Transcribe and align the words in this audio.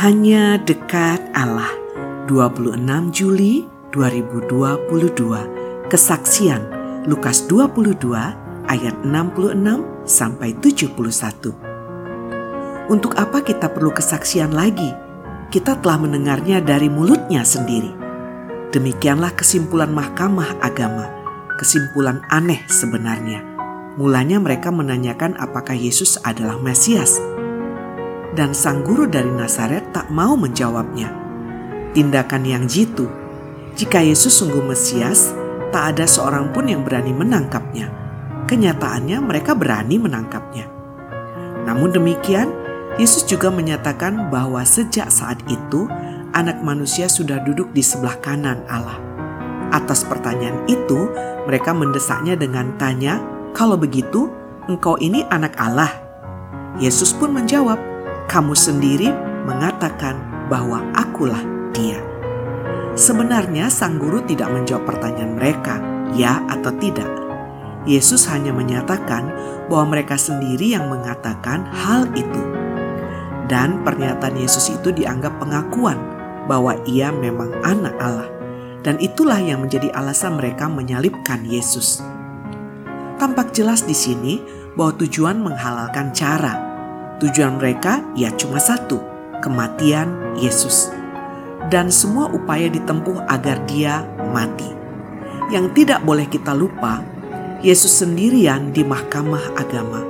Hanya 0.00 0.56
dekat 0.56 1.20
Allah 1.36 1.68
26 2.24 2.80
Juli 3.12 3.68
2022 3.92 4.88
Kesaksian 5.92 6.62
Lukas 7.04 7.44
22 7.44 8.08
ayat 8.64 8.96
66 9.04 9.60
sampai 10.08 10.56
71 10.56 11.52
Untuk 12.88 13.12
apa 13.12 13.44
kita 13.44 13.68
perlu 13.68 13.92
kesaksian 13.92 14.56
lagi? 14.56 14.88
Kita 15.52 15.76
telah 15.84 16.00
mendengarnya 16.00 16.64
dari 16.64 16.88
mulutnya 16.88 17.44
sendiri. 17.44 17.92
Demikianlah 18.72 19.36
kesimpulan 19.36 19.92
Mahkamah 19.92 20.64
Agama. 20.64 21.12
Kesimpulan 21.60 22.24
aneh 22.32 22.64
sebenarnya. 22.72 23.44
Mulanya 24.00 24.40
mereka 24.40 24.72
menanyakan 24.72 25.36
apakah 25.36 25.76
Yesus 25.76 26.16
adalah 26.24 26.56
Mesias 26.56 27.20
dan 28.34 28.54
sang 28.54 28.86
guru 28.86 29.10
dari 29.10 29.30
Nazaret 29.30 29.90
tak 29.90 30.08
mau 30.10 30.38
menjawabnya. 30.38 31.10
Tindakan 31.90 32.46
yang 32.46 32.64
jitu. 32.70 33.10
Jika 33.74 33.98
Yesus 33.98 34.38
sungguh 34.38 34.62
Mesias, 34.62 35.34
tak 35.74 35.96
ada 35.96 36.06
seorang 36.06 36.50
pun 36.54 36.66
yang 36.66 36.86
berani 36.86 37.10
menangkapnya. 37.14 37.90
Kenyataannya 38.46 39.18
mereka 39.22 39.54
berani 39.54 39.98
menangkapnya. 39.98 40.66
Namun 41.66 41.94
demikian, 41.94 42.50
Yesus 42.98 43.22
juga 43.26 43.50
menyatakan 43.50 44.30
bahwa 44.30 44.66
sejak 44.66 45.06
saat 45.10 45.38
itu 45.46 45.86
anak 46.34 46.58
manusia 46.62 47.06
sudah 47.06 47.42
duduk 47.42 47.70
di 47.70 47.82
sebelah 47.82 48.18
kanan 48.18 48.62
Allah. 48.66 48.98
Atas 49.70 50.02
pertanyaan 50.02 50.66
itu, 50.66 51.06
mereka 51.46 51.70
mendesaknya 51.70 52.34
dengan 52.34 52.74
tanya, 52.74 53.22
"Kalau 53.54 53.78
begitu, 53.78 54.30
engkau 54.66 54.98
ini 54.98 55.22
anak 55.30 55.54
Allah?" 55.58 55.90
Yesus 56.82 57.14
pun 57.14 57.30
menjawab, 57.30 57.78
kamu 58.30 58.54
sendiri 58.54 59.10
mengatakan 59.42 60.46
bahwa 60.46 60.86
akulah 60.94 61.42
dia. 61.74 61.98
Sebenarnya 62.94 63.66
sang 63.66 63.98
guru 63.98 64.22
tidak 64.22 64.54
menjawab 64.54 64.86
pertanyaan 64.86 65.34
mereka, 65.34 65.82
ya 66.14 66.38
atau 66.46 66.70
tidak. 66.78 67.10
Yesus 67.90 68.30
hanya 68.30 68.54
menyatakan 68.54 69.34
bahwa 69.66 69.98
mereka 69.98 70.14
sendiri 70.14 70.78
yang 70.78 70.86
mengatakan 70.86 71.66
hal 71.74 72.06
itu. 72.14 72.42
Dan 73.50 73.82
pernyataan 73.82 74.38
Yesus 74.38 74.70
itu 74.78 74.94
dianggap 74.94 75.42
pengakuan 75.42 75.98
bahwa 76.46 76.78
ia 76.86 77.10
memang 77.10 77.50
anak 77.66 77.98
Allah. 77.98 78.30
Dan 78.86 79.02
itulah 79.02 79.42
yang 79.42 79.66
menjadi 79.66 79.90
alasan 79.90 80.38
mereka 80.38 80.70
menyalibkan 80.70 81.42
Yesus. 81.42 81.98
Tampak 83.18 83.50
jelas 83.50 83.82
di 83.82 83.92
sini 83.92 84.38
bahwa 84.78 84.94
tujuan 85.02 85.42
menghalalkan 85.42 86.14
cara 86.14 86.69
Tujuan 87.20 87.60
mereka 87.60 88.00
ya 88.16 88.32
cuma 88.32 88.56
satu, 88.56 88.96
kematian 89.44 90.32
Yesus. 90.40 90.88
Dan 91.68 91.92
semua 91.92 92.32
upaya 92.32 92.72
ditempuh 92.72 93.28
agar 93.28 93.60
dia 93.68 94.08
mati. 94.32 94.72
Yang 95.52 95.76
tidak 95.76 96.00
boleh 96.00 96.24
kita 96.24 96.56
lupa, 96.56 97.04
Yesus 97.60 98.00
sendirian 98.00 98.72
di 98.72 98.80
mahkamah 98.80 99.52
agama. 99.52 100.00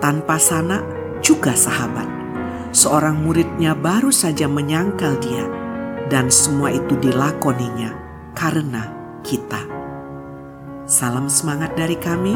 Tanpa 0.00 0.40
sana 0.40 0.80
juga 1.20 1.52
sahabat. 1.52 2.08
Seorang 2.72 3.20
muridnya 3.20 3.76
baru 3.76 4.08
saja 4.08 4.48
menyangkal 4.48 5.20
dia. 5.20 5.44
Dan 6.08 6.32
semua 6.32 6.72
itu 6.72 6.96
dilakoninya 6.96 7.92
karena 8.32 8.88
kita. 9.20 9.60
Salam 10.88 11.28
semangat 11.28 11.76
dari 11.76 12.00
kami, 12.00 12.32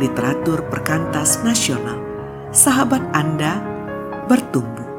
literatur 0.00 0.64
perkantas 0.72 1.44
nasional 1.44 2.01
sahabat 2.52 3.00
Anda 3.16 3.64
bertumbuh. 4.28 4.91